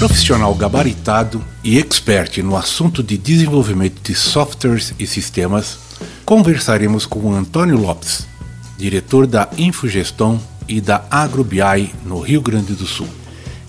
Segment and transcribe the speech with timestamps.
[0.00, 5.76] Profissional gabaritado e expert no assunto de desenvolvimento de softwares e sistemas,
[6.24, 8.26] conversaremos com Antônio Lopes,
[8.78, 13.08] diretor da Infogestão e da AgroBI no Rio Grande do Sul.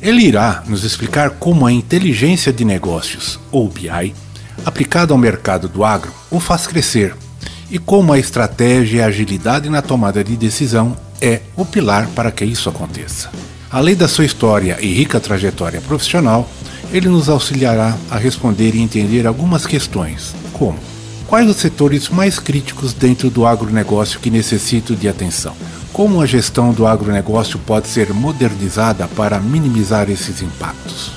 [0.01, 4.15] Ele irá nos explicar como a inteligência de negócios, ou BI,
[4.65, 7.13] aplicada ao mercado do agro, o faz crescer
[7.70, 12.31] e como a estratégia e a agilidade na tomada de decisão é o pilar para
[12.31, 13.29] que isso aconteça.
[13.71, 16.45] Além da sua história e rica trajetória profissional,
[16.91, 20.77] ele nos auxiliará a responder e entender algumas questões, como
[21.25, 25.55] quais os setores mais críticos dentro do agronegócio que necessitam de atenção,
[25.93, 31.13] como a gestão do agronegócio pode ser modernizada para minimizar esses impactos.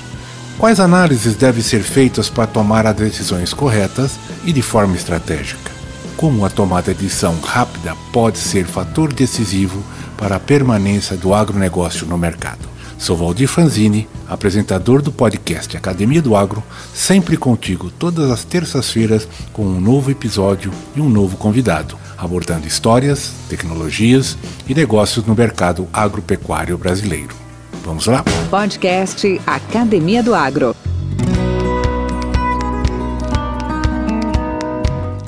[0.57, 4.13] Quais análises devem ser feitas para tomar as decisões corretas
[4.45, 5.71] e de forma estratégica?
[6.15, 9.83] Como a tomada de decisão rápida pode ser fator decisivo
[10.17, 12.75] para a permanência do agronegócio no mercado.
[12.97, 16.63] Sou Valdir Franzini, apresentador do podcast Academia do Agro,
[16.93, 23.33] sempre contigo todas as terças-feiras com um novo episódio e um novo convidado, abordando histórias,
[23.49, 27.35] tecnologias e negócios no mercado agropecuário brasileiro.
[27.83, 28.23] Vamos lá?
[28.49, 30.75] Podcast Academia do Agro.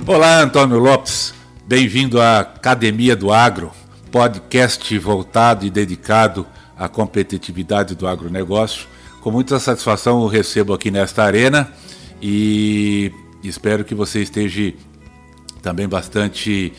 [0.08, 1.34] Olá, Antônio Lopes.
[1.68, 3.72] Bem-vindo à Academia do Agro
[4.18, 8.88] podcast voltado e dedicado à competitividade do agronegócio.
[9.22, 11.72] Com muita satisfação o recebo aqui nesta arena
[12.20, 13.12] e
[13.44, 14.74] espero que você esteja
[15.62, 16.74] também bastante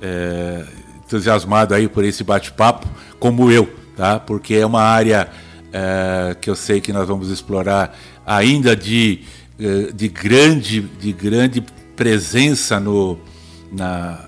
[0.00, 0.64] é,
[1.04, 4.18] entusiasmado aí por esse bate-papo, como eu, tá?
[4.18, 5.28] Porque é uma área
[5.70, 7.94] é, que eu sei que nós vamos explorar
[8.24, 9.24] ainda de,
[9.60, 11.62] é, de, grande, de grande
[11.94, 13.18] presença no,
[13.70, 14.27] na,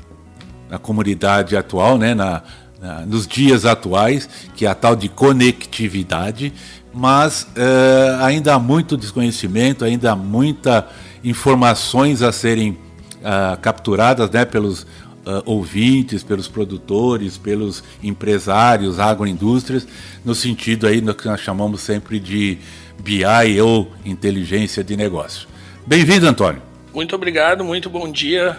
[0.70, 2.42] na comunidade atual, né, na,
[2.80, 6.52] na, nos dias atuais, que é a tal de conectividade,
[6.94, 10.84] mas uh, ainda há muito desconhecimento, ainda há muitas
[11.22, 19.86] informações a serem uh, capturadas né, pelos uh, ouvintes, pelos produtores, pelos empresários, agroindústrias,
[20.24, 22.58] no sentido aí no que nós chamamos sempre de
[22.98, 25.48] BI ou inteligência de negócio.
[25.86, 26.62] Bem-vindo, Antônio.
[26.92, 28.56] Muito obrigado, muito bom dia,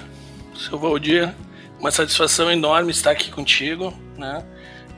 [0.55, 1.33] seu Valdir
[1.81, 4.43] uma satisfação enorme estar aqui contigo, né?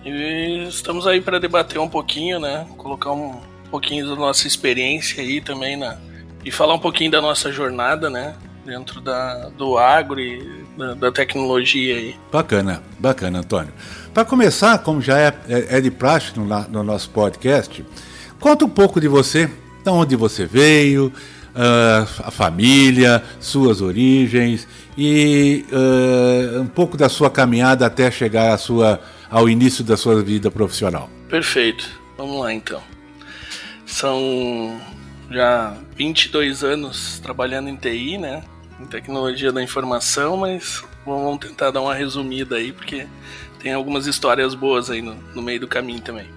[0.06, 2.68] E estamos aí para debater um pouquinho, né?
[2.78, 3.40] Colocar um
[3.72, 5.98] pouquinho da nossa experiência aí também na
[6.46, 8.36] e falar um pouquinho da nossa jornada, né?
[8.66, 12.16] Dentro da, do agro e da, da tecnologia aí.
[12.30, 13.74] Bacana, bacana, Antônio.
[14.14, 17.86] Para começar, como já é, é, é de praxe no, no, nosso podcast,
[18.42, 19.50] conta um pouco de você,
[19.84, 21.14] de onde você veio,
[21.56, 28.58] uh, a família, suas origens e uh, um pouco da sua caminhada até chegar à
[28.58, 31.09] sua, ao início da sua vida profissional.
[31.30, 31.90] Perfeito.
[32.18, 32.81] Vamos lá então.
[33.86, 34.80] São
[35.30, 38.44] já 22 anos trabalhando em TI, né?
[38.80, 43.08] Em tecnologia da informação, mas vamos tentar dar uma resumida aí, porque
[43.59, 46.28] tem algumas histórias boas aí no, no meio do caminho também.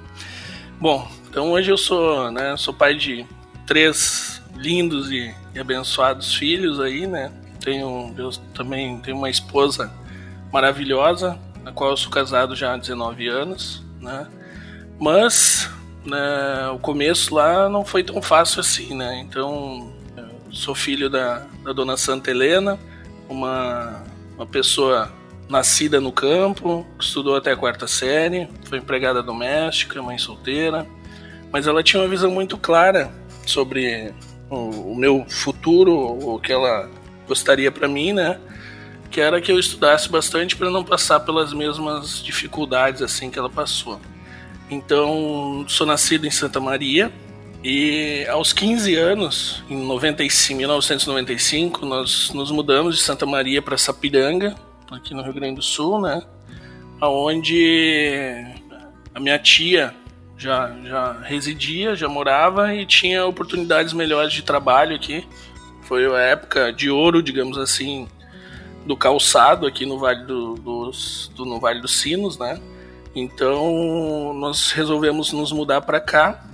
[0.79, 3.27] Bom, então hoje eu sou, né, sou pai de
[3.67, 7.33] três lindos e, e abençoados filhos aí, né?
[7.67, 9.93] tenho, eu também tenho uma esposa
[10.53, 14.29] maravilhosa, na qual eu sou casado já há 19 anos, né?
[15.01, 15.69] Mas
[16.05, 19.19] né, o começo lá não foi tão fácil assim, né?
[19.19, 19.93] Então,
[20.53, 22.79] sou filho da, da dona Santa Helena,
[23.29, 24.05] uma,
[24.37, 25.11] uma pessoa
[25.49, 30.87] nascida no campo, estudou até a quarta série, foi empregada doméstica, mãe solteira,
[31.51, 33.13] mas ela tinha uma visão muito clara
[33.45, 34.15] sobre
[34.51, 36.89] o, o meu futuro, o que ela
[37.27, 38.39] gostaria para mim, né?
[39.11, 43.51] Que era que eu estudasse bastante para não passar pelas mesmas dificuldades assim que ela
[43.51, 44.01] passou.
[44.71, 47.13] Então, sou nascido em Santa Maria
[47.63, 54.55] e aos 15 anos, em 95, 1995, nós nos mudamos de Santa Maria para Sapiranga,
[54.91, 56.23] aqui no Rio Grande do Sul, né?
[57.01, 58.45] Aonde
[59.15, 59.95] a minha tia
[60.37, 65.27] já, já residia, já morava e tinha oportunidades melhores de trabalho aqui
[65.87, 68.09] foi a época de ouro, digamos assim,
[68.85, 72.61] do calçado aqui no Vale do, dos, do, no Vale dos Sinos, né?
[73.15, 76.45] Então nós resolvemos nos mudar para cá.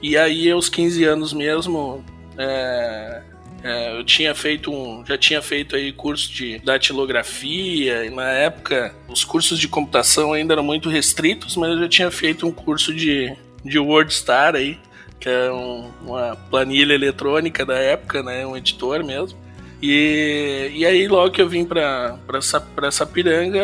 [0.00, 2.04] E aí, aos 15 anos mesmo,
[2.38, 3.22] é,
[3.62, 8.94] É, eu tinha feito um, já tinha feito aí curso de datilografia e na época
[9.08, 12.94] os cursos de computação ainda eram muito restritos, mas eu já tinha feito um curso
[12.94, 13.34] de,
[13.64, 14.78] de WordStar aí,
[15.18, 19.36] que é um, uma planilha eletrônica da época, né, um editor mesmo.
[19.82, 23.60] E, e aí logo que eu vim para para Sapiranga,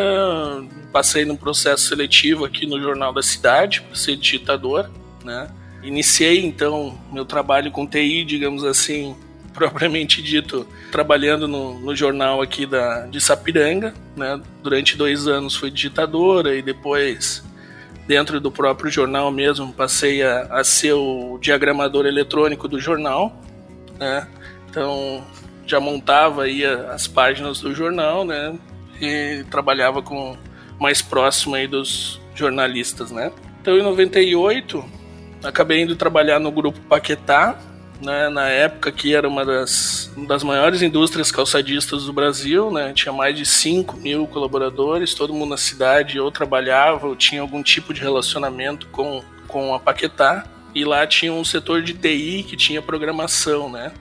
[0.91, 4.89] passei num processo seletivo aqui no Jornal da Cidade para ser digitador,
[5.23, 5.49] né?
[5.83, 9.15] Iniciei então meu trabalho com TI, digamos assim,
[9.55, 13.93] propriamente dito, trabalhando no, no jornal aqui da, de Sapiranga.
[14.15, 14.39] Né?
[14.61, 17.43] Durante dois anos fui digitadora e depois,
[18.05, 23.41] dentro do próprio jornal mesmo, passei a, a ser o diagramador eletrônico do jornal.
[23.97, 24.27] Né?
[24.69, 25.25] Então,
[25.65, 28.57] já montava aí as páginas do jornal né?
[29.01, 30.37] e trabalhava com
[30.79, 33.09] mais próximo aí dos jornalistas.
[33.09, 33.31] Né?
[33.61, 34.83] Então, em 98,
[35.43, 37.57] acabei indo trabalhar no grupo Paquetá,
[38.01, 42.91] né, na época que era uma das, uma das maiores indústrias calçadistas do Brasil, né,
[42.93, 47.63] tinha mais de 5 mil colaboradores, todo mundo na cidade ou trabalhava ou tinha algum
[47.63, 52.57] tipo de relacionamento com, com a Paquetá, e lá tinha um setor de TI que
[52.57, 53.91] tinha programação, né,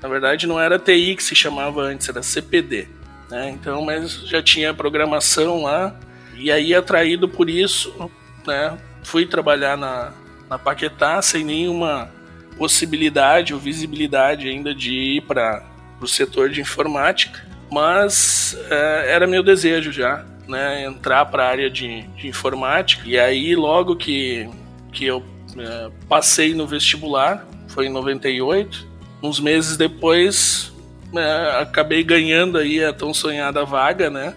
[0.00, 2.88] na verdade não era TI que se chamava antes, era CPD,
[3.30, 5.94] né, então, mas já tinha programação lá,
[6.34, 8.10] e aí atraído por isso,
[8.46, 10.12] né, fui trabalhar na,
[10.48, 12.10] na Paquetá sem nenhuma
[12.56, 15.64] possibilidade ou visibilidade ainda de ir para
[16.00, 21.70] o setor de informática, mas é, era meu desejo já, né, entrar para a área
[21.70, 23.02] de, de, informática.
[23.06, 24.48] E aí, logo que,
[24.92, 25.22] que eu
[25.56, 28.86] é, passei no vestibular, foi em 98,
[29.22, 30.72] uns meses depois,
[31.14, 34.34] é, acabei ganhando aí a tão sonhada vaga, né,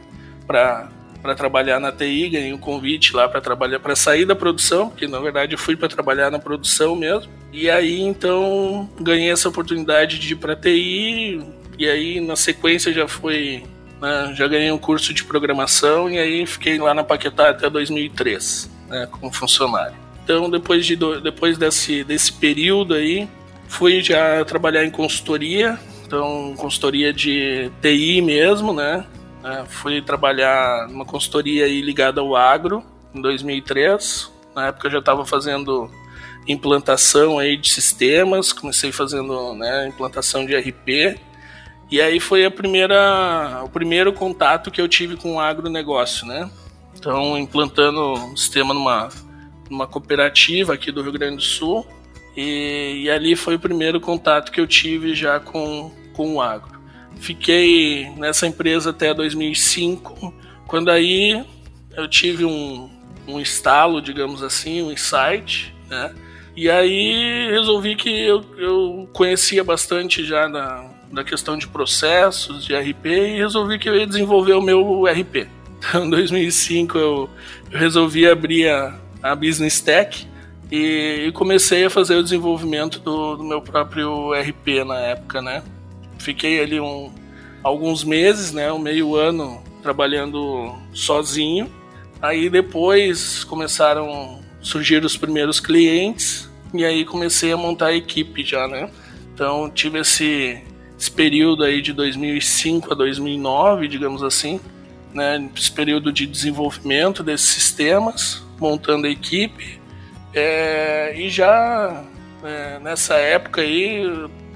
[0.48, 0.90] para
[1.26, 5.08] para trabalhar na TI, ganhei um convite lá para trabalhar, para sair da produção, porque
[5.08, 7.32] na verdade eu fui para trabalhar na produção mesmo.
[7.52, 11.42] E aí então ganhei essa oportunidade de ir para TI,
[11.80, 13.64] e aí na sequência já foi,
[14.00, 18.70] né, já ganhei um curso de programação e aí fiquei lá na Paquetá até 2003,
[18.88, 19.96] né, como funcionário.
[20.24, 23.28] Então depois de depois desse desse período aí,
[23.68, 29.04] fui já trabalhar em consultoria, então consultoria de TI mesmo, né?
[29.46, 29.64] Né?
[29.68, 32.84] Fui trabalhar numa consultoria ligada ao agro
[33.14, 34.32] em 2003.
[34.56, 35.88] Na época eu já estava fazendo
[36.48, 41.20] implantação aí de sistemas, comecei fazendo né, implantação de RP.
[41.92, 46.50] E aí foi a primeira, o primeiro contato que eu tive com o agronegócio, né?
[46.98, 49.10] Então, implantando um sistema numa,
[49.70, 51.86] numa cooperativa aqui do Rio Grande do Sul.
[52.36, 56.75] E, e ali foi o primeiro contato que eu tive já com, com o agro.
[57.18, 60.34] Fiquei nessa empresa até 2005,
[60.68, 61.44] quando aí
[61.96, 62.90] eu tive um,
[63.28, 66.14] um estalo, digamos assim, um insight, né?
[66.56, 72.74] E aí resolvi que eu, eu conhecia bastante já da, da questão de processos, de
[72.74, 75.48] RP, e resolvi que eu ia desenvolver o meu RP.
[75.78, 77.30] Então, em 2005 eu,
[77.72, 80.28] eu resolvi abrir a, a Business Tech
[80.72, 85.62] e, e comecei a fazer o desenvolvimento do, do meu próprio RP na época, né?
[86.26, 87.12] Fiquei ali um,
[87.62, 91.72] alguns meses, né, um meio ano trabalhando sozinho.
[92.20, 98.44] Aí depois começaram a surgir os primeiros clientes e aí comecei a montar a equipe
[98.44, 98.90] já, né?
[99.36, 100.64] Então tive esse,
[101.00, 104.60] esse período aí de 2005 a 2009, digamos assim,
[105.14, 105.48] né?
[105.56, 109.80] Esse período de desenvolvimento desses sistemas, montando a equipe.
[110.34, 112.04] É, e já
[112.44, 114.04] é, nessa época aí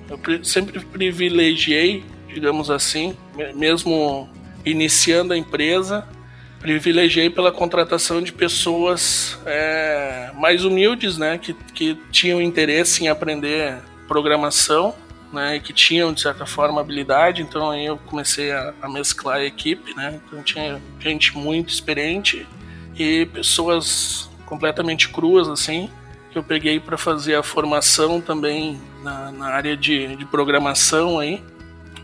[0.10, 3.16] eu sempre privilegiei, digamos assim,
[3.56, 4.30] mesmo
[4.66, 6.08] iniciando a empresa,
[6.60, 13.78] privilegiei pela contratação de pessoas é, mais humildes, né, que, que tinham interesse em aprender
[14.08, 14.94] programação,
[15.32, 17.42] né, e que tinham de certa forma habilidade.
[17.42, 20.20] Então aí eu comecei a, a mesclar a equipe, né.
[20.26, 22.46] Então tinha gente muito experiente
[22.98, 25.90] e pessoas completamente cruas assim
[26.32, 31.44] que eu peguei para fazer a formação também na, na área de, de, programação aí.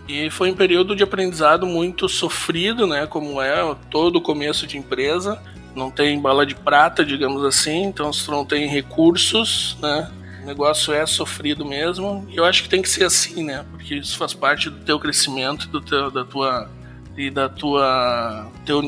[0.07, 3.07] E foi um período de aprendizado muito sofrido, né?
[3.07, 5.41] Como é todo começo de empresa.
[5.75, 10.11] Não tem bala de prata, digamos assim, então se não tem recursos, né?
[10.43, 12.25] O negócio é sofrido mesmo.
[12.29, 13.65] E eu acho que tem que ser assim, né?
[13.71, 16.69] Porque isso faz parte do teu crescimento, do teu, da tua
[17.17, 18.81] e da tua teu,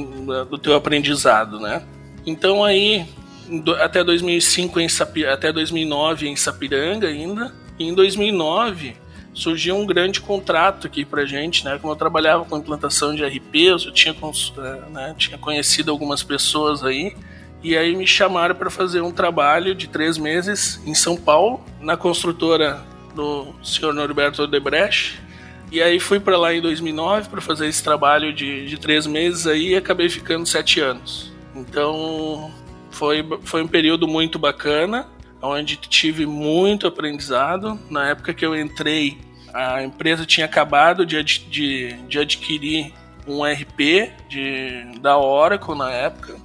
[0.45, 1.83] do teu aprendizado, né?
[2.25, 3.07] Então aí
[3.81, 4.87] até 2005 em
[5.31, 7.53] até 2009 em Sapiranga ainda.
[7.79, 8.96] E em 2009
[9.34, 11.77] surgiu um grande contrato aqui pra gente, né?
[11.79, 16.84] Como eu trabalhava com implantação de RPs, eu tinha, é, né, tinha conhecido algumas pessoas
[16.84, 17.15] aí.
[17.63, 21.96] E aí me chamaram para fazer um trabalho de três meses em São Paulo, na
[21.96, 22.84] construtora
[23.15, 25.19] do senhor Norberto Odebrecht.
[25.72, 29.46] E aí fui para lá em 2009 para fazer esse trabalho de, de três meses
[29.46, 31.31] aí e acabei ficando sete anos.
[31.55, 32.51] Então
[32.89, 35.07] foi, foi um período muito bacana,
[35.41, 37.79] onde tive muito aprendizado.
[37.89, 39.17] Na época que eu entrei,
[39.53, 42.94] a empresa tinha acabado de, de, de adquirir
[43.27, 46.36] um RP de, da Oracle na época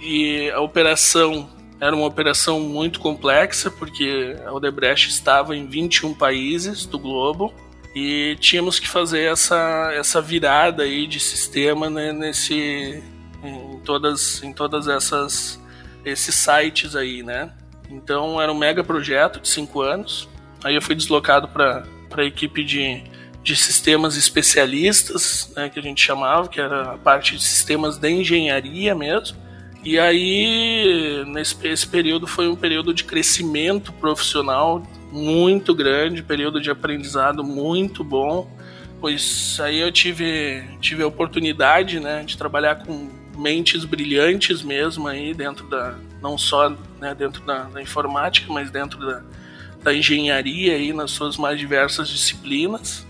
[0.00, 1.48] e a operação
[1.80, 7.52] era uma operação muito complexa porque a Odebrecht estava em 21 países do globo
[7.94, 13.02] e tínhamos que fazer essa, essa virada aí de sistema né, nesse
[13.42, 15.60] em todas em todas essas
[16.04, 17.52] esses sites aí, né?
[17.92, 20.28] Então era um mega projeto de cinco anos.
[20.64, 21.84] Aí eu fui deslocado para
[22.16, 23.02] a equipe de,
[23.42, 28.08] de sistemas especialistas, né, que a gente chamava, que era a parte de sistemas de
[28.10, 29.36] engenharia mesmo.
[29.84, 36.70] E aí, nesse esse período foi um período de crescimento profissional muito grande, período de
[36.70, 38.48] aprendizado muito bom,
[39.00, 45.34] pois aí eu tive, tive a oportunidade né, de trabalhar com mentes brilhantes mesmo aí
[45.34, 49.22] dentro da, não só né, dentro da, da informática, mas dentro da,
[49.82, 53.06] da engenharia aí nas suas mais diversas disciplinas.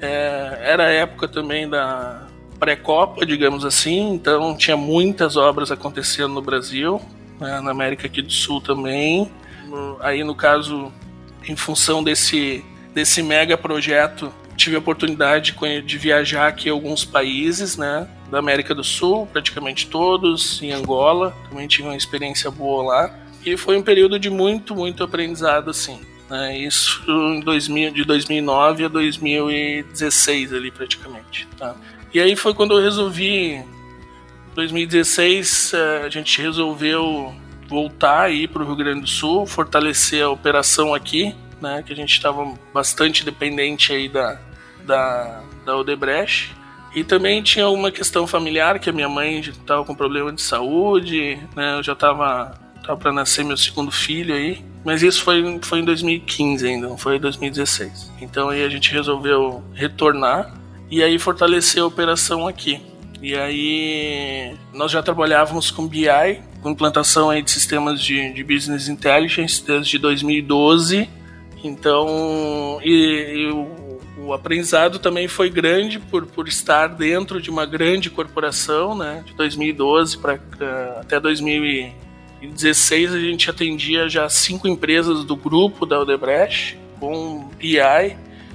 [0.00, 2.26] É, era a época também da
[2.58, 7.00] pré-copa, digamos assim, então tinha muitas obras acontecendo no Brasil,
[7.38, 9.30] né, na América aqui do Sul também.
[10.00, 10.92] Aí no caso
[11.46, 15.54] em função desse, desse mega projeto, tive a oportunidade
[15.84, 21.66] de viajar aqui alguns países, né, da América do Sul, praticamente todos, em Angola, também
[21.66, 23.18] tive uma experiência boa lá.
[23.44, 26.00] E foi um período de muito, muito aprendizado, assim.
[26.28, 31.74] Né, isso em 2000, de 2009 a 2016 ali, praticamente, tá?
[32.14, 33.64] E aí foi quando eu resolvi,
[34.54, 37.34] 2016, eh, a gente resolveu
[37.68, 41.96] voltar aí para o Rio Grande do Sul, fortalecer a operação aqui, né, que a
[41.96, 44.40] gente estava bastante dependente aí da,
[44.84, 46.54] da, da Odebrecht.
[46.94, 51.38] E também tinha uma questão familiar, que a minha mãe estava com problema de saúde,
[51.54, 55.80] né, eu já estava tava para nascer meu segundo filho aí, mas isso foi, foi
[55.80, 58.12] em 2015 ainda, não foi em 2016.
[58.20, 60.54] Então aí a gente resolveu retornar
[60.90, 62.80] e aí fortalecer a operação aqui.
[63.22, 66.06] E aí nós já trabalhávamos com BI,
[66.62, 71.08] com implantação aí de sistemas de, de business intelligence desde 2012.
[71.62, 73.79] Então, e, e
[74.26, 79.22] o, aprendizado também foi grande por, por estar dentro de uma grande corporação, né?
[79.26, 80.38] De 2012 para
[81.00, 87.80] até 2016 a gente atendia já cinco empresas do grupo da Odebrecht com BI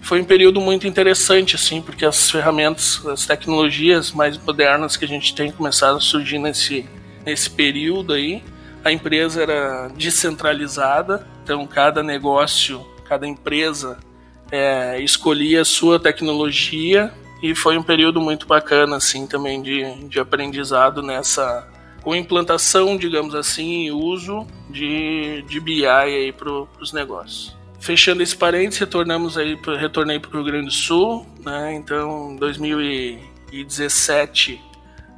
[0.05, 5.07] foi um período muito interessante, assim, porque as ferramentas, as tecnologias mais modernas que a
[5.07, 6.87] gente tem começado a surgir nesse,
[7.25, 8.43] nesse período aí.
[8.83, 13.97] A empresa era descentralizada, então cada negócio, cada empresa
[14.51, 17.11] é, escolhia a sua tecnologia
[17.41, 21.67] e foi um período muito bacana, assim, também de, de aprendizado nessa
[22.01, 27.57] com implantação, digamos assim, e uso de, de BI aí para os negócios.
[27.79, 31.73] Fechando esse parênteses, retornamos aí, retornei para o Rio Grande do Sul, né?
[31.73, 34.61] Então, em 2017,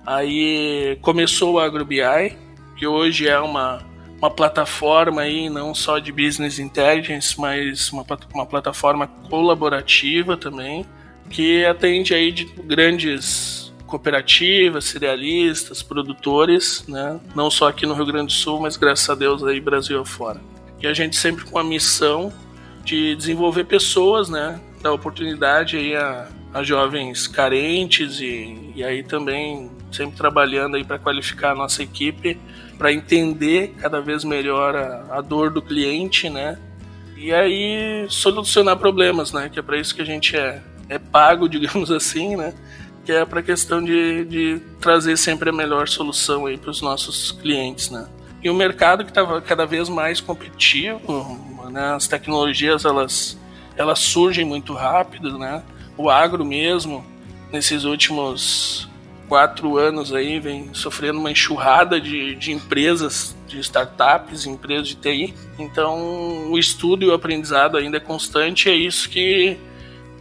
[0.05, 2.38] aí começou o AgroBI,
[2.77, 3.86] que hoje é uma,
[4.17, 10.86] uma plataforma aí, não só de business intelligence, mas uma, uma plataforma colaborativa também,
[11.29, 17.19] que atende aí de grandes cooperativas, cerealistas, produtores, né?
[17.36, 20.41] Não só aqui no Rio Grande do Sul, mas graças a Deus aí Brasil afora.
[20.81, 22.31] E a gente sempre com a missão
[22.83, 24.59] de desenvolver pessoas, né?
[24.81, 31.00] Dar oportunidade aí a, a jovens carentes e, e aí também sempre trabalhando aí para
[31.00, 32.38] qualificar a nossa equipe
[32.77, 36.57] para entender cada vez melhor a, a dor do cliente, né?
[37.15, 39.50] E aí solucionar problemas, né?
[39.50, 42.53] Que é para isso que a gente é, é pago, digamos assim, né?
[43.05, 46.81] Que é para a questão de, de trazer sempre a melhor solução aí para os
[46.81, 48.07] nossos clientes, né?
[48.43, 51.96] E o mercado que estava cada vez mais competitivo, né?
[51.96, 53.38] As tecnologias elas
[53.75, 55.63] elas surgem muito rápido, né?
[55.96, 57.05] O agro mesmo
[57.51, 58.87] nesses últimos
[59.27, 65.34] quatro anos aí vem sofrendo uma enxurrada de, de empresas, de startups, empresas de TI.
[65.60, 68.69] Então o estudo e o aprendizado ainda é constante.
[68.69, 69.57] É isso que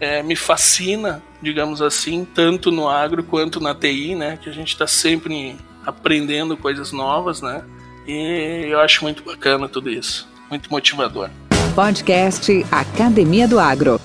[0.01, 4.39] é, me fascina, digamos assim, tanto no agro quanto na TI, né?
[4.43, 7.63] Que a gente está sempre aprendendo coisas novas, né?
[8.07, 11.31] E eu acho muito bacana tudo isso, muito motivador.
[11.75, 14.01] Podcast Academia do Agro.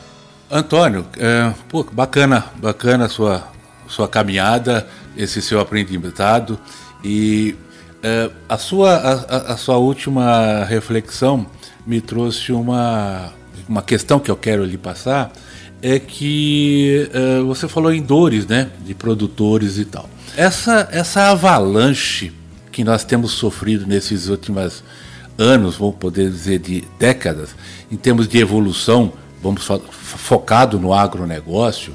[0.50, 3.48] Antônio, é, pô, bacana, bacana a sua,
[3.91, 6.57] sua caminhada, esse seu aprendizado
[7.03, 7.55] e
[8.01, 11.45] é, a, sua, a, a, sua última reflexão
[11.86, 13.33] me trouxe uma,
[13.67, 15.31] uma questão que eu quero lhe passar,
[15.81, 20.10] é que uh, você falou em dores, né, de produtores e tal.
[20.38, 22.31] Essa essa avalanche
[22.71, 24.83] que nós temos sofrido nesses últimos
[25.38, 27.55] anos, vamos poder dizer de décadas,
[27.91, 31.93] em termos de evolução, vamos focado no agronegócio,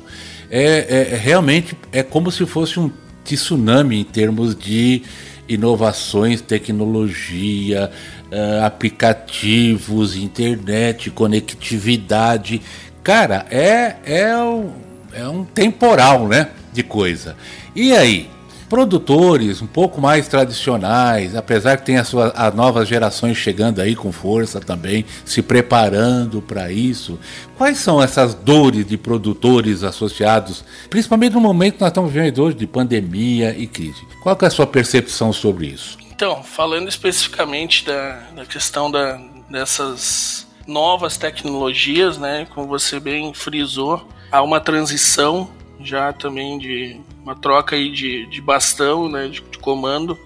[0.51, 2.91] é, é, é realmente é como se fosse um
[3.25, 5.03] tsunami em termos de
[5.49, 7.91] inovações, tecnologia,
[8.33, 12.61] uh, aplicativos, internet, conectividade.
[13.03, 14.73] Cara, é, é, um,
[15.13, 17.37] é um temporal né, de coisa.
[17.75, 18.29] E aí?
[18.69, 23.95] Produtores um pouco mais tradicionais, apesar que tem as, suas, as novas gerações chegando aí
[23.95, 27.19] com força também, se preparando para isso.
[27.57, 32.57] Quais são essas dores de produtores associados, principalmente no momento que nós estamos vivendo hoje
[32.57, 34.03] de pandemia e crise?
[34.21, 35.97] Qual é a sua percepção sobre isso?
[36.11, 39.21] Então, falando especificamente da, da questão da,
[39.51, 45.49] dessas novas tecnologias, né, como você bem frisou, há uma transição
[45.81, 50.19] já também de uma troca aí de, de bastão, né, de, de comando,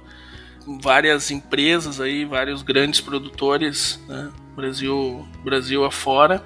[0.83, 6.42] várias empresas aí, vários grandes produtores, né, Brasil, Brasil afora.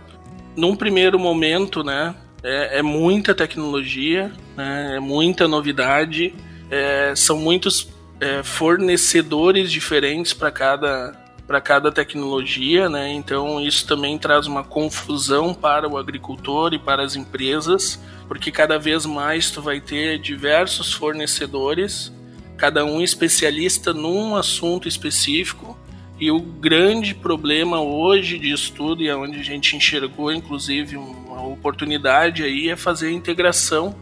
[0.57, 6.35] Num primeiro momento, né, é, é muita tecnologia, né, é muita novidade,
[6.71, 7.89] é, são muitos
[8.21, 13.13] é, fornecedores diferentes para cada para cada tecnologia, né?
[13.13, 18.79] Então isso também traz uma confusão para o agricultor e para as empresas, porque cada
[18.79, 22.13] vez mais tu vai ter diversos fornecedores,
[22.57, 25.79] cada um especialista num assunto específico.
[26.19, 32.45] E o grande problema hoje de estudo e aonde a gente enxergou inclusive uma oportunidade
[32.45, 33.97] aí é fazer a integração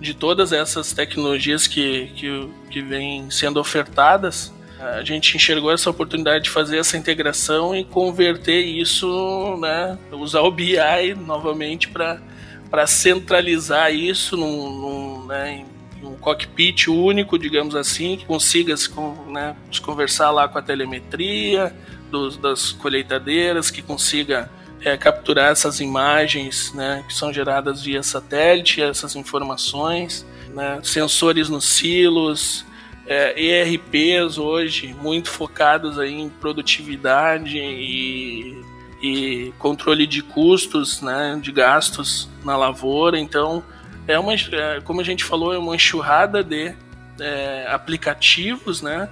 [0.00, 6.44] de todas essas tecnologias que, que, que vêm sendo ofertadas, a gente enxergou essa oportunidade
[6.44, 12.20] de fazer essa integração e converter isso, né, usar o BI novamente para
[12.86, 15.64] centralizar isso num, num, né,
[16.02, 18.90] um cockpit único, digamos assim, que consiga se,
[19.26, 21.74] né, se conversar lá com a telemetria
[22.10, 24.50] dos, das colheitadeiras, que consiga
[24.80, 31.64] é, capturar essas imagens né, que são geradas via satélite, essas informações, né, sensores nos
[31.64, 32.64] silos,
[33.06, 38.62] é, ERPs hoje muito focados aí em produtividade e,
[39.00, 43.18] e controle de custos, né, de gastos na lavoura.
[43.18, 43.62] Então,
[44.06, 46.74] é uma, é, como a gente falou, é uma enxurrada de
[47.20, 49.08] é, aplicativos, né?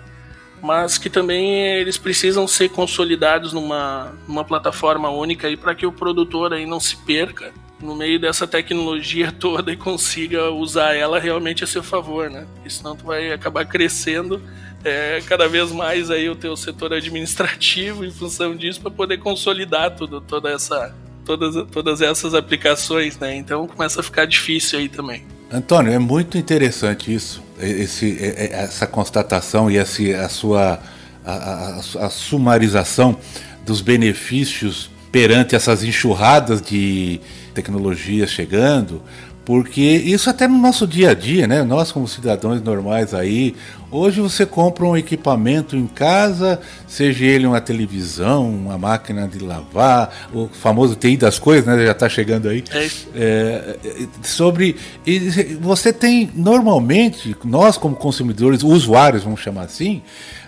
[0.62, 6.52] mas que também eles precisam ser consolidados numa, numa plataforma única para que o produtor
[6.52, 11.66] aí não se perca no meio dessa tecnologia toda e consiga usar ela realmente a
[11.66, 12.46] seu favor, né?
[12.54, 14.40] Porque senão tu vai acabar crescendo
[14.84, 19.94] é, cada vez mais aí o teu setor administrativo em função disso para poder consolidar
[19.96, 23.36] tudo, toda essa, todas, todas essas aplicações, né?
[23.36, 25.24] Então começa a ficar difícil aí também.
[25.50, 30.80] Antônio, é muito interessante isso, esse, essa constatação e esse, a sua
[31.24, 33.18] a, a, a sumarização
[33.64, 37.20] dos benefícios perante essas enxurradas de
[37.56, 39.02] tecnologias chegando,
[39.46, 41.62] porque isso até no nosso dia a dia, né?
[41.62, 43.54] Nós como cidadãos normais aí,
[43.90, 50.28] hoje você compra um equipamento em casa, seja ele uma televisão, uma máquina de lavar,
[50.34, 51.86] o famoso TI das coisas, né?
[51.86, 52.62] Já está chegando aí.
[52.72, 52.88] É.
[53.14, 53.76] É,
[54.22, 55.18] sobre e
[55.60, 60.02] você tem normalmente nós como consumidores, usuários, vamos chamar assim,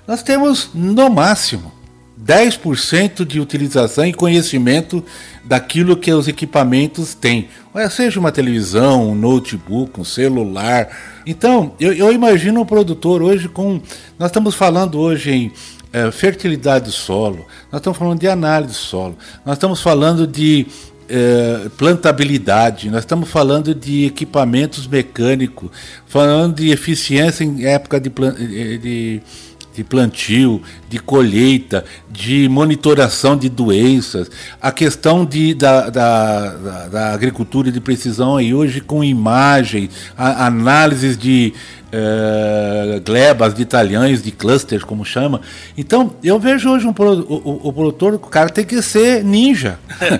[0.07, 1.78] nós temos no máximo
[2.25, 5.05] 10% de utilização e conhecimento
[5.45, 7.49] daquilo que os equipamentos têm.
[7.91, 10.89] Seja uma televisão, um notebook, um celular.
[11.25, 13.81] Então, eu, eu imagino um produtor hoje com.
[14.19, 15.53] Nós estamos falando hoje em
[15.93, 20.67] é, fertilidade do solo, nós estamos falando de análise do solo, nós estamos falando de
[21.09, 25.71] é, plantabilidade, nós estamos falando de equipamentos mecânicos,
[26.07, 28.11] falando de eficiência em época de,
[28.79, 29.23] de
[29.79, 34.29] de plantio, de colheita, de monitoração de doenças,
[34.61, 40.51] a questão de, da, da, da, da agricultura de precisão aí hoje com imagem, a,
[41.17, 41.55] de
[41.93, 45.43] uh, glebas, de talhões, de clusters, como chama.
[45.77, 49.79] Então, eu vejo hoje um, o, o, o produtor, o cara tem que ser ninja.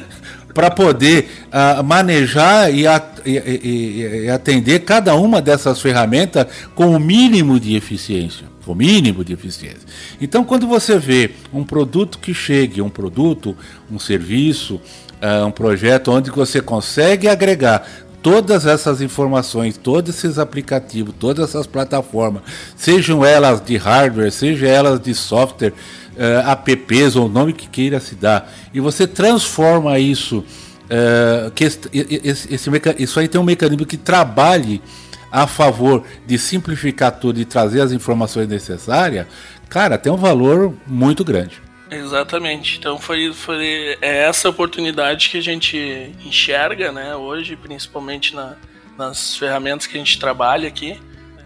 [0.55, 6.97] para poder uh, manejar e, a, e, e, e, atender cada uma dessas ferramentas com
[6.97, 9.83] o mínimo de eficiência o mínimo de eficiência.
[10.21, 13.57] Então, quando você vê um produto que chegue, um produto,
[13.91, 14.81] um serviço,
[15.23, 17.87] uh, um projeto onde você consegue agregar
[18.23, 22.43] todas essas informações, todos esses aplicativos, todas essas plataformas,
[22.77, 25.73] sejam elas de hardware, sejam elas de software,
[26.17, 30.45] uh, apps ou o nome que queira se dar, e você transforma isso
[30.91, 34.81] é, que esse, esse, esse, isso aí tem um mecanismo que trabalhe
[35.31, 39.27] a favor de simplificar tudo e trazer as informações necessárias,
[39.69, 41.61] cara, tem um valor muito grande.
[41.91, 42.79] Exatamente.
[42.79, 48.57] Então foi, foi é essa oportunidade que a gente enxerga, né, hoje, principalmente na,
[48.97, 51.01] nas ferramentas que a gente trabalha aqui.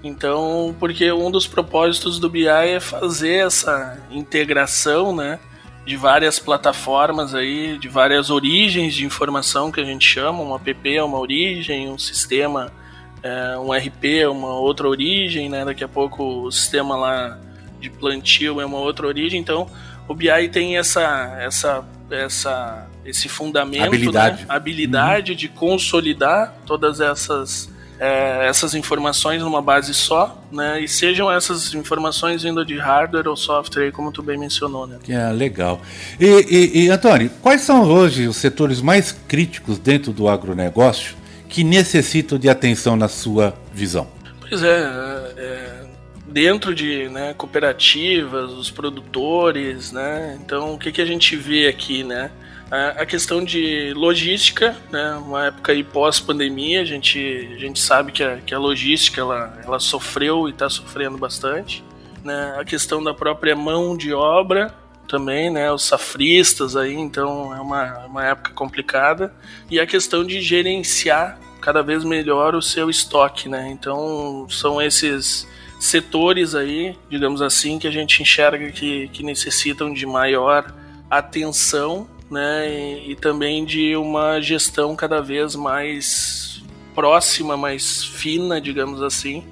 [0.04, 5.38] Então, porque um dos propósitos do BI é fazer essa integração, né,
[5.86, 10.96] de várias plataformas aí, de várias origens de informação que a gente chama, um app
[10.96, 12.72] é uma origem, um sistema
[13.22, 15.64] é, um RP é uma outra origem, né?
[15.64, 17.38] Daqui a pouco o sistema lá
[17.80, 19.68] de plantio é uma outra origem, então
[20.08, 24.46] o BI tem essa essa essa esse fundamento, habilidade, né?
[24.48, 25.38] habilidade uhum.
[25.38, 30.80] de consolidar todas essas é, essas informações numa base só, né?
[30.80, 34.98] E sejam essas informações vindo de hardware ou software, como tu bem mencionou, né?
[35.02, 35.80] Que é legal.
[36.18, 41.21] E, e, e Antônio, quais são hoje os setores mais críticos dentro do agronegócio
[41.52, 44.08] que necessitam de atenção na sua visão?
[44.40, 44.80] Pois é,
[45.36, 45.84] é
[46.26, 50.38] dentro de né, cooperativas, os produtores, né?
[50.42, 52.30] Então, o que, que a gente vê aqui, né?
[52.70, 55.14] A questão de logística, né?
[55.16, 59.60] Uma época aí pós-pandemia, a gente, a gente sabe que a, que a logística ela,
[59.62, 61.84] ela sofreu e está sofrendo bastante.
[62.24, 62.56] Né?
[62.58, 64.74] A questão da própria mão de obra,
[65.12, 65.70] também, né?
[65.70, 69.31] Os safristas aí, então é uma, uma época complicada.
[69.70, 73.70] E a questão de gerenciar cada vez melhor o seu estoque, né?
[73.70, 75.46] Então são esses
[75.79, 80.72] setores aí, digamos assim, que a gente enxerga que, que necessitam de maior
[81.11, 82.70] atenção, né?
[82.70, 86.62] E, e também de uma gestão cada vez mais
[86.94, 89.44] próxima, mais fina, digamos assim,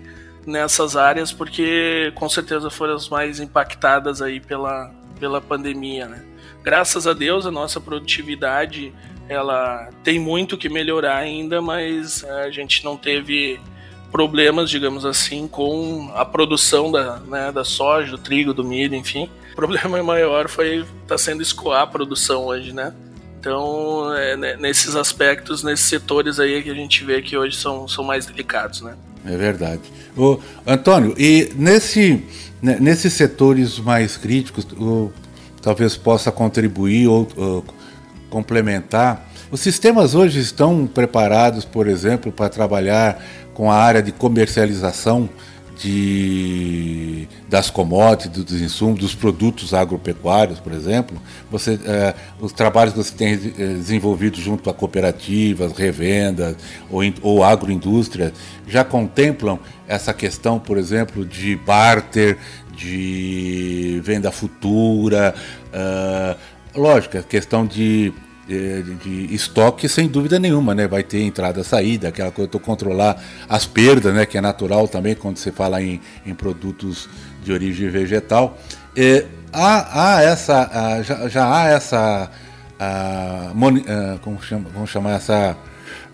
[0.46, 6.24] nessas áreas, porque com certeza foram as mais impactadas aí pela, pela pandemia, né?
[6.62, 8.92] Graças a Deus a nossa produtividade
[9.28, 13.60] ela tem muito que melhorar ainda, mas a gente não teve
[14.10, 19.30] problemas, digamos assim, com a produção da, né, da soja, do trigo, do milho, enfim.
[19.52, 22.92] O problema maior foi tá sendo escoar a produção hoje, né?
[23.38, 27.86] Então, é, né, nesses aspectos, nesses setores aí que a gente vê que hoje são,
[27.86, 28.96] são mais delicados, né?
[29.24, 29.82] É verdade.
[30.66, 32.24] Antônio, e nesse
[32.62, 34.66] né, nesses setores mais críticos,
[35.62, 37.64] talvez possa contribuir ou, ou
[38.28, 39.28] complementar.
[39.50, 43.22] Os sistemas hoje estão preparados, por exemplo, para trabalhar
[43.54, 45.28] com a área de comercialização
[45.80, 52.98] de, das commodities, dos insumos, dos produtos agropecuários, por exemplo, você, é, os trabalhos que
[52.98, 53.36] você tem é,
[53.74, 56.56] desenvolvido junto a cooperativas, revendas
[56.90, 58.32] ou, ou agroindústria
[58.68, 62.36] já contemplam essa questão, por exemplo, de barter,
[62.76, 65.34] de venda futura,
[65.74, 68.12] uh, questão de
[68.58, 70.88] de, estoque, sem dúvida nenhuma, né?
[70.88, 74.26] Vai ter entrada, saída, aquela coisa controlar as perdas, né?
[74.26, 77.08] Que é natural também quando você fala em, em produtos
[77.44, 78.58] de origem vegetal.
[78.96, 82.30] E há, há essa, já, já há essa,
[82.78, 85.56] a, moni, a, como chama, vamos chamar essa,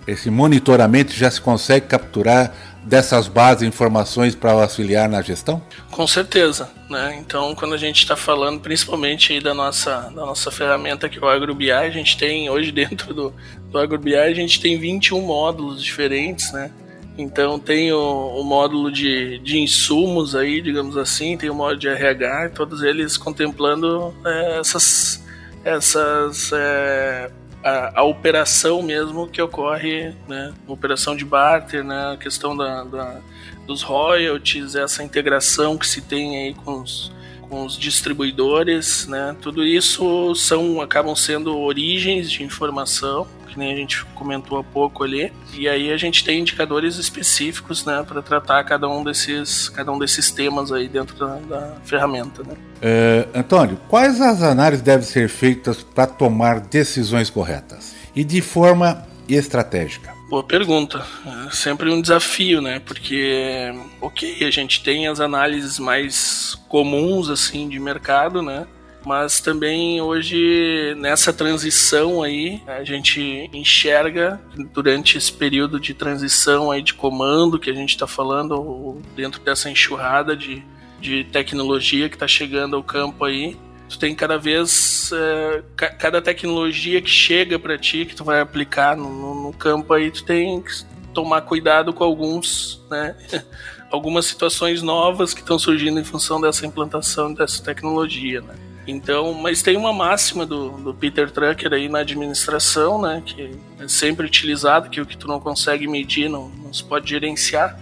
[0.07, 2.53] esse monitoramento já se consegue capturar
[2.87, 5.61] dessas bases informações para auxiliar na gestão?
[5.91, 7.17] Com certeza, né?
[7.21, 11.29] Então, quando a gente está falando principalmente da nossa, da nossa ferramenta que é o
[11.29, 13.35] AgroBI, a gente tem hoje dentro do,
[13.71, 16.71] do AgroBI, a gente tem 21 módulos diferentes, né?
[17.19, 21.89] Então tem o, o, módulo de, de insumos aí, digamos assim, tem o módulo de
[21.89, 25.25] RH, todos eles contemplando é, essas,
[25.65, 27.31] essas é,
[27.67, 30.55] a, a, operação mesmo que ocorre, né?
[30.69, 32.13] Operação de barter, né?
[32.13, 33.21] A questão da, da,
[33.67, 37.13] dos royalties, essa integração que se tem aí com os,
[37.49, 39.35] com os distribuidores, né?
[39.43, 43.27] Tudo isso são acabam sendo origens de informação
[43.57, 45.33] que nem a gente comentou há pouco ali.
[45.55, 49.99] E aí a gente tem indicadores específicos, né, para tratar cada um desses, cada um
[49.99, 52.55] desses temas aí dentro da, da ferramenta, né.
[52.83, 59.07] É, Antônio, quais as análises devem ser feitas para tomar decisões corretas e de forma
[59.27, 60.15] estratégica?
[60.29, 61.07] Boa pergunta.
[61.47, 62.81] É sempre um desafio, né?
[62.81, 68.67] Porque, ok, a gente tem as análises mais comuns, assim, de mercado, né?
[69.07, 74.41] Mas também hoje nessa transição aí a gente enxerga
[74.75, 79.71] durante esse período de transição aí de comando que a gente está falando dentro dessa
[79.71, 80.61] enxurrada de,
[81.01, 83.57] de tecnologia que está chegando ao campo aí
[83.89, 88.97] tu tem cada vez é, cada tecnologia que chega para ti que tu vai aplicar
[88.97, 93.15] no, no, no, campo aí tu tem que tomar cuidado com alguns né
[93.89, 99.63] algumas situações novas que estão surgindo em função dessa implantação dessa tecnologia né Então, mas
[99.63, 104.89] tem uma máxima do, do Peter Drucker aí na administração, né, que é sempre utilizado,
[104.89, 107.79] que o que tu não consegue medir não, não se pode gerenciar.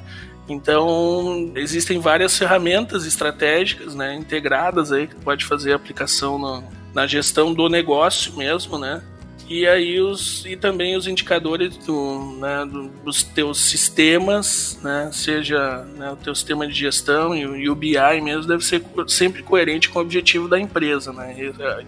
[0.48, 6.64] Então, existem várias ferramentas estratégicas, né, integradas aí que tu pode fazer aplicação no,
[6.94, 9.02] na gestão do negócio mesmo, né?
[9.48, 15.85] E aí os e também os indicadores do, né, do, dos teus sistemas, né, seja
[15.96, 19.90] né, o teu sistema de gestão e, e, o BI mesmo deve ser sempre coerente
[19.90, 21.37] com o objetivo da empresa, né?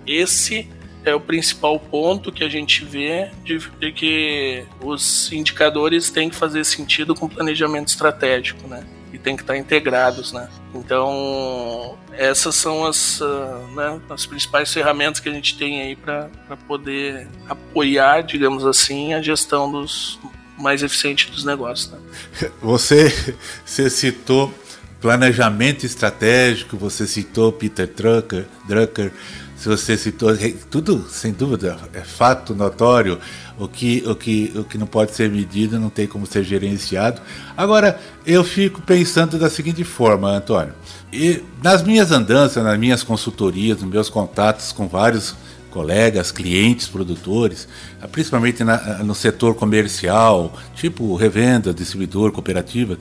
[0.07, 0.69] Esse
[1.05, 6.37] é o principal ponto que a gente vê de, de que os indicadores têm que
[6.37, 8.85] fazer sentido com o planejamento estratégico, né?
[9.17, 10.49] e tem que estar integrados, né?
[10.77, 16.29] Então essas são as, uh, né, as principais ferramentas que a gente tem aí para
[16.67, 20.19] poder apoiar, digamos assim, a gestão dos
[20.59, 21.93] mais eficiente dos negócios.
[21.93, 21.99] Né?
[22.63, 23.35] Você,
[23.65, 24.53] você citou
[25.01, 29.13] planejamento estratégico, você citou Peter Drucker, Drucker
[29.57, 30.31] se você citou,
[30.71, 33.19] tudo sem dúvida é fato notório,
[33.59, 37.23] o que, o, que, o que não pode ser medido não tem como ser gerenciado.
[37.57, 40.75] Agora, eu fico pensando da seguinte forma, Antônio.
[41.11, 45.35] E nas minhas andanças, nas minhas consultorias, nos meus contatos com vários
[45.71, 47.67] colegas, clientes, produtores,
[48.13, 52.99] principalmente na, no setor comercial, tipo revenda, distribuidor, cooperativa,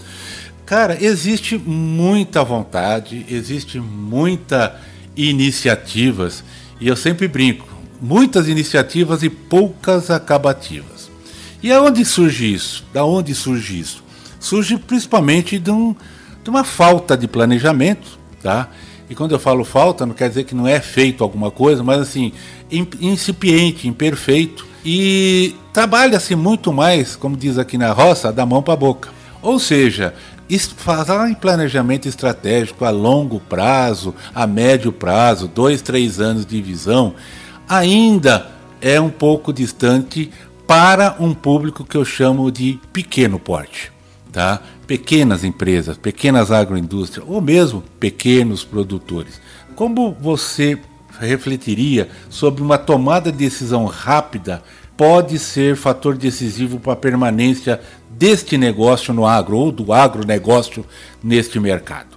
[0.66, 4.80] cara, existe muita vontade, existe muita
[5.16, 6.44] iniciativas,
[6.80, 7.68] e eu sempre brinco,
[8.02, 11.10] muitas iniciativas e poucas acabativas.
[11.64, 12.86] E aonde surge isso?
[12.94, 14.04] Da onde surge isso?
[14.40, 15.96] Surge principalmente de, um,
[16.44, 18.70] de uma falta de planejamento, tá?
[19.10, 22.02] E quando eu falo falta, não quer dizer que não é feito alguma coisa, mas
[22.02, 22.32] assim,
[22.72, 24.66] incipiente, imperfeito.
[24.84, 29.10] E trabalha-se muito mais, como diz aqui na roça, da mão para a boca.
[29.42, 30.14] Ou seja,
[30.78, 37.16] falar em planejamento estratégico a longo prazo, a médio prazo, dois, três anos de visão,
[37.68, 40.32] ainda é um pouco distante
[40.68, 43.92] para um público que eu chamo de pequeno porte.
[44.32, 44.62] Tá?
[44.86, 49.42] Pequenas empresas, pequenas agroindústrias ou mesmo pequenos produtores.
[49.76, 50.78] Como você
[51.20, 54.62] refletiria sobre uma tomada de decisão rápida
[54.98, 57.82] pode ser fator decisivo para a permanência
[58.18, 60.86] deste negócio no agro ou do agronegócio
[61.24, 62.16] neste mercado.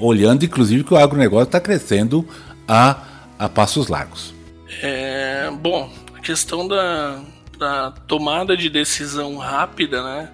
[0.00, 2.26] Olhando, inclusive, que o agronegócio está crescendo
[2.66, 3.02] a,
[3.38, 4.34] a passos largos.
[4.82, 7.22] É, bom, a questão da,
[7.58, 10.32] da tomada de decisão rápida, né?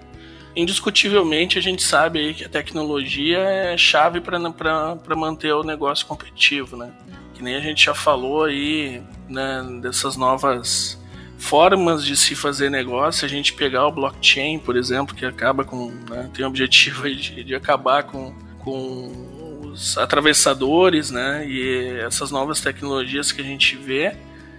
[0.55, 6.77] Indiscutivelmente a gente sabe aí que a tecnologia é chave para manter o negócio competitivo,
[6.77, 6.91] né?
[7.33, 10.97] Que nem a gente já falou aí né, dessas novas
[11.37, 15.91] formas de se fazer negócio, a gente pegar o blockchain, por exemplo, que acaba com.
[16.09, 21.45] Né, tem o objetivo de, de acabar com, com os atravessadores, né?
[21.47, 24.15] E essas novas tecnologias que a gente vê.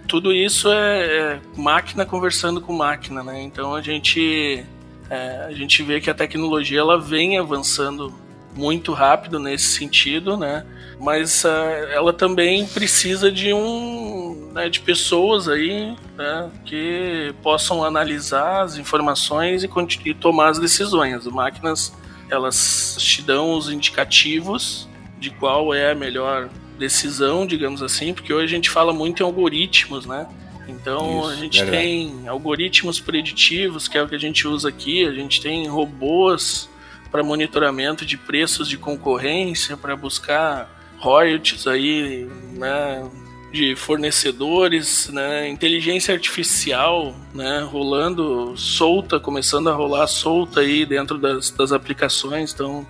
[0.07, 3.41] Tudo isso é, é máquina conversando com máquina, né?
[3.41, 4.63] Então a gente,
[5.09, 8.13] é, a gente vê que a tecnologia ela vem avançando
[8.55, 10.65] muito rápido nesse sentido, né?
[10.99, 11.47] Mas uh,
[11.91, 14.16] ela também precisa de um
[14.57, 19.69] né, de pessoas aí né, que possam analisar as informações e,
[20.03, 21.13] e tomar as decisões.
[21.13, 21.93] As máquinas
[22.27, 24.89] elas te dão os indicativos
[25.19, 29.25] de qual é a melhor decisão, digamos assim, porque hoje a gente fala muito em
[29.25, 30.27] algoritmos, né?
[30.67, 31.83] Então Isso, a gente verdade.
[31.83, 36.67] tem algoritmos preditivos, que é o que a gente usa aqui, a gente tem robôs
[37.11, 43.07] para monitoramento de preços de concorrência, para buscar royalties aí, né,
[43.51, 51.49] de fornecedores, né, inteligência artificial, né, rolando solta, começando a rolar solta aí dentro das,
[51.51, 52.85] das aplicações, então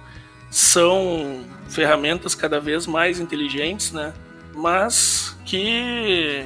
[0.50, 4.14] são ferramentas cada vez mais inteligentes, né,
[4.56, 6.44] mas que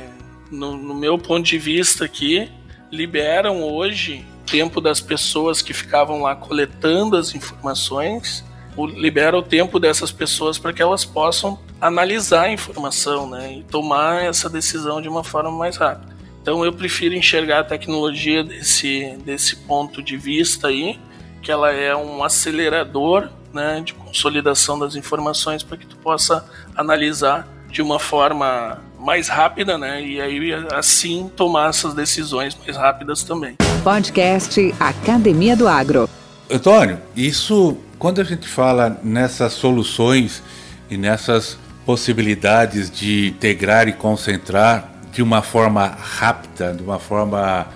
[0.52, 2.52] no, no meu ponto de vista aqui
[2.92, 8.44] liberam hoje tempo das pessoas que ficavam lá coletando as informações
[8.78, 14.24] libera o tempo dessas pessoas para que elas possam analisar a informação né, e tomar
[14.24, 16.16] essa decisão de uma forma mais rápida.
[16.42, 21.00] Então eu prefiro enxergar a tecnologia desse, desse ponto de vista aí,
[21.42, 27.48] que ela é um acelerador né, de consolidação das informações para que tu possa analisar
[27.70, 30.04] de uma forma mais rápida, né?
[30.04, 33.56] E aí assim tomar essas decisões mais rápidas também.
[33.84, 36.08] Podcast Academia do Agro.
[36.52, 40.42] Antônio, isso quando a gente fala nessas soluções
[40.90, 47.68] e nessas possibilidades de integrar e concentrar de uma forma rápida, de uma forma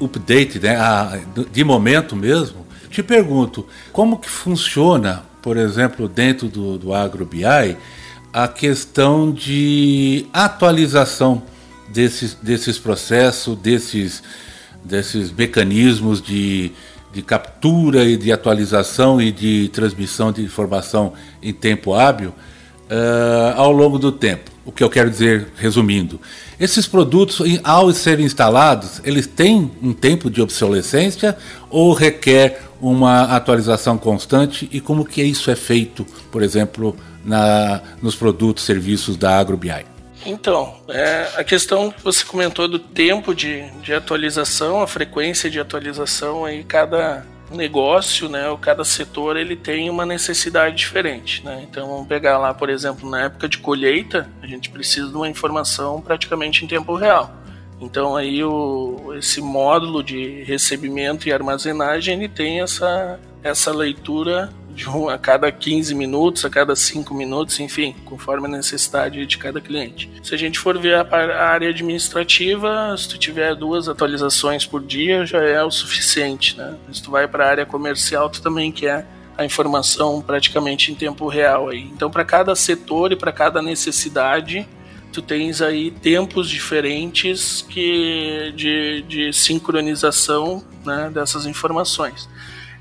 [0.00, 0.76] update, né,
[1.52, 7.76] de momento mesmo, te pergunto, como que funciona, por exemplo, dentro do, do AgroBI,
[8.32, 11.42] a questão de atualização
[11.88, 14.22] desses, desses processos, desses,
[14.84, 16.72] desses mecanismos de,
[17.18, 23.72] de captura e de atualização e de transmissão de informação em tempo hábil uh, ao
[23.72, 24.52] longo do tempo.
[24.64, 26.20] O que eu quero dizer, resumindo,
[26.60, 31.36] esses produtos, ao serem instalados, eles têm um tempo de obsolescência
[31.68, 38.14] ou requer uma atualização constante e como que isso é feito, por exemplo, na, nos
[38.14, 39.97] produtos, serviços da AgroBI?
[40.26, 45.60] Então, é, a questão que você comentou do tempo de, de atualização, a frequência de
[45.60, 51.66] atualização, aí cada negócio, né, ou cada setor ele tem uma necessidade diferente, né?
[51.68, 55.28] Então vamos pegar lá, por exemplo, na época de colheita, a gente precisa de uma
[55.28, 57.32] informação praticamente em tempo real.
[57.80, 64.50] Então aí o, esse módulo de recebimento e armazenagem ele tem essa, essa leitura
[65.10, 70.10] a cada 15 minutos, a cada 5 minutos, enfim, conforme a necessidade de cada cliente.
[70.22, 74.82] Se a gente for ver a, a área administrativa, se tu tiver duas atualizações por
[74.82, 76.76] dia, já é o suficiente, né?
[76.92, 81.28] Se tu vai para a área comercial, tu também quer a informação praticamente em tempo
[81.28, 81.82] real aí.
[81.82, 84.68] Então, para cada setor e para cada necessidade,
[85.12, 92.28] tu tens aí tempos diferentes que de, de sincronização né, dessas informações.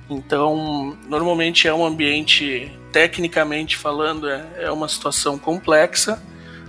[0.10, 6.22] Então, normalmente é um ambiente, tecnicamente falando, é, é uma situação complexa,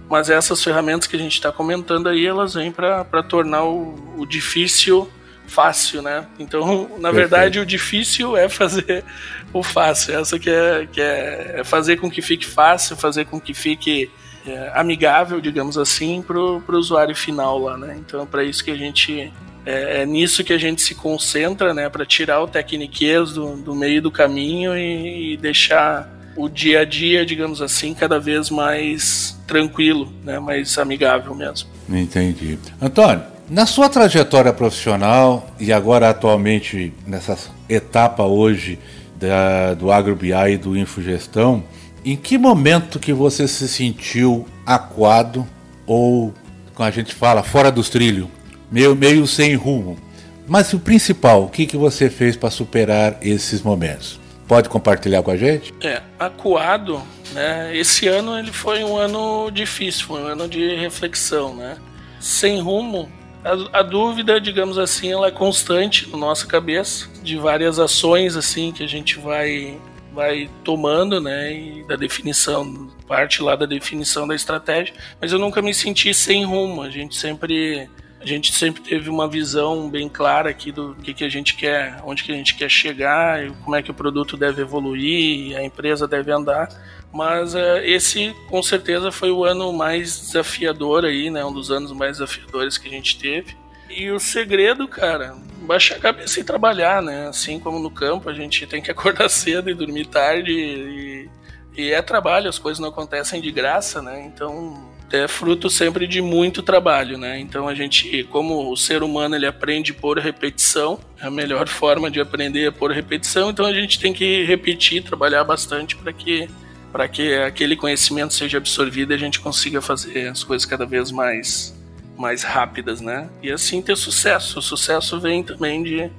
[0.09, 4.27] mas essas ferramentas que a gente está comentando aí, elas vêm para tornar o, o,
[4.27, 5.09] difícil
[5.47, 6.27] fácil, né?
[6.39, 7.15] Então, na Perfeito.
[7.15, 9.05] verdade, o difícil é fazer
[9.53, 10.19] o fácil.
[10.19, 14.11] Essa que é, que é, é fazer com que fique fácil, fazer com que fique
[14.51, 17.97] é, amigável, digamos assim, para o usuário final lá, né?
[17.99, 19.33] Então, para isso que a gente
[19.67, 23.75] é, é, nisso que a gente se concentra, né, para tirar o tecniquez do, do
[23.75, 29.39] meio do caminho e, e, deixar o dia a dia, digamos assim, cada vez mais
[29.47, 31.69] tranquilo, né, mais amigável mesmo.
[31.87, 32.59] Entendi.
[32.81, 37.37] Antônio, na sua trajetória profissional e agora atualmente nessa
[37.69, 38.79] etapa hoje
[39.17, 41.63] da, do AgroBI e do Infogestão,
[42.05, 45.47] em que momento que você se sentiu aquado
[45.87, 46.33] ou,
[46.75, 48.29] como a gente fala, fora dos trilhos?
[48.71, 49.99] meio, meio sem rumo.
[50.47, 54.19] Mas o principal, o que, que você fez para superar esses momentos?
[54.47, 55.75] Pode compartilhar com a gente?
[55.81, 57.77] É, acuado, né?
[57.77, 61.77] Esse ano ele foi um ano difícil, foi um ano de reflexão, né?
[62.19, 63.11] Sem rumo,
[63.45, 68.73] a, a, dúvida, digamos assim, ela é constante na nossa cabeça, de várias ações assim
[68.73, 69.77] que a gente vai
[70.13, 75.63] vai tomando, né, e da definição, parte lá da definição da estratégia, mas eu nunca
[75.63, 76.83] me senti sem rumo.
[76.83, 77.89] A gente sempre
[78.21, 82.01] a gente sempre teve uma visão bem clara aqui do que, que a gente quer,
[82.05, 86.09] onde que a gente quer chegar, como é que o produto deve evoluir, a empresa
[86.09, 86.69] deve andar.
[87.13, 91.45] Mas uh, esse, com certeza, foi o ano mais desafiador aí, né?
[91.45, 93.57] Um dos anos mais desafiadores que a gente teve.
[93.89, 95.37] E o segredo, cara,
[95.69, 97.29] baixar a cabeça e trabalhar, né?
[97.29, 100.51] Assim como no campo, a gente tem que acordar cedo e dormir tarde.
[100.51, 101.29] E,
[101.77, 104.25] e é trabalho, as coisas não acontecem de graça, né?
[104.27, 107.39] Então é fruto sempre de muito trabalho, né?
[107.39, 112.11] Então a gente, como o ser humano ele aprende por repetição, é a melhor forma
[112.11, 116.49] de aprender é por repetição, então a gente tem que repetir, trabalhar bastante para que
[116.91, 121.11] para que aquele conhecimento seja absorvido e a gente consiga fazer as coisas cada vez
[121.11, 121.78] mais
[122.19, 123.29] mais rápidas, né?
[123.43, 124.59] E assim ter sucesso.
[124.59, 126.11] O sucesso vem também de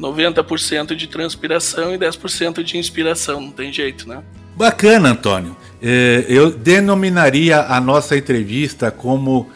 [0.00, 4.22] 90% de transpiração e 10% de inspiração, não tem jeito, né?
[4.56, 5.56] Bacana, Antônio.
[5.82, 9.48] É, eu denominaria a nossa entrevista como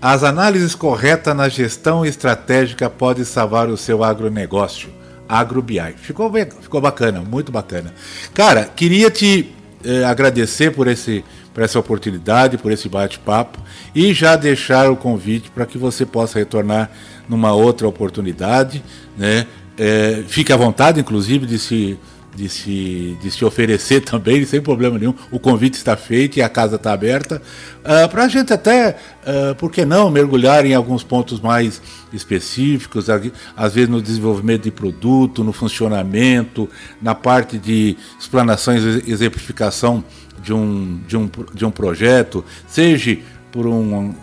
[0.00, 4.90] as análises corretas na gestão estratégica podem salvar o seu agronegócio.
[5.28, 5.94] AgroBI.
[5.96, 7.94] Ficou, bem, ficou bacana, muito bacana.
[8.34, 13.60] Cara, queria te eh, agradecer por, esse, por essa oportunidade, por esse bate-papo
[13.94, 16.90] e já deixar o convite para que você possa retornar
[17.28, 18.82] numa outra oportunidade.
[19.16, 19.46] Né?
[19.78, 21.98] É, fique à vontade, inclusive, de se
[22.34, 25.14] de se, de se oferecer também, sem problema nenhum.
[25.30, 27.36] O convite está feito e a casa está aberta.
[27.36, 31.80] Uh, ah, Para a gente até, uh, por que não, mergulhar em alguns pontos mais
[32.12, 33.06] específicos,
[33.56, 36.68] às vezes no desenvolvimento de produto, no funcionamento,
[37.00, 40.04] na parte de explanação e exemplificação
[40.44, 43.18] de um, de um, de um projeto, seja
[43.50, 44.14] por um.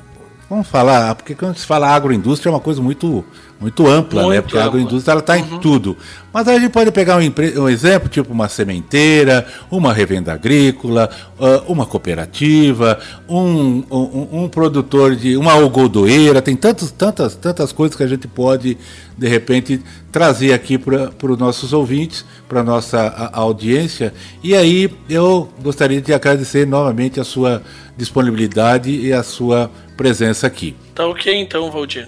[0.49, 3.25] Vamos falar, porque quando se fala agroindústria é uma coisa muito
[3.61, 4.27] muito ampla, né?
[4.27, 4.41] muito né?
[4.41, 4.63] Porque ampla.
[4.63, 5.39] a agroindústria está uhum.
[5.39, 5.95] em tudo.
[6.33, 11.71] Mas a gente pode pegar um, um, exemplo, tipo uma sementeira, uma revenda agrícola, uh,
[11.71, 12.99] uma cooperativa,
[13.29, 15.37] um, um, um, produtor de.
[15.37, 18.77] uma algodoeira, tem tantos, tantas, tantas coisas que a gente pode,
[19.15, 19.79] de repente,
[20.11, 24.11] trazer aqui para os nossos ouvintes, para a nossa audiência.
[24.43, 27.61] E aí eu gostaria de agradecer novamente a sua
[27.95, 30.75] disponibilidade e a sua presença aqui.
[30.95, 32.07] Tá ok então, Valdir